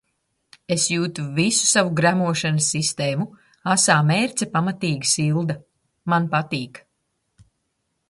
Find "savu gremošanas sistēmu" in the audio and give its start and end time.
1.71-3.29